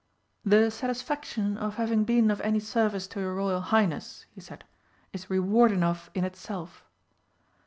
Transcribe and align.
"The 0.43 0.71
satisfaction 0.71 1.59
of 1.59 1.75
having 1.75 2.05
been 2.05 2.31
of 2.31 2.41
any 2.41 2.59
service 2.59 3.05
to 3.09 3.19
your 3.19 3.35
Royal 3.35 3.61
Highness," 3.61 4.25
he 4.33 4.41
said, 4.41 4.63
"is 5.13 5.29
reward 5.29 5.71
enough 5.71 6.09
in 6.15 6.23
itself." 6.23 6.83